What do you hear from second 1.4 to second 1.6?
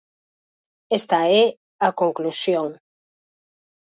é